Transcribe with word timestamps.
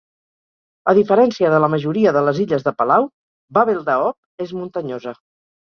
A 0.93 0.93
diferència 0.99 1.51
de 1.55 1.59
la 1.65 1.69
majoria 1.75 2.15
de 2.17 2.25
les 2.29 2.41
illes 2.45 2.67
de 2.69 2.75
Palau, 2.81 3.07
Babeldaob 3.59 4.47
és 4.49 4.57
muntanyosa. 4.63 5.19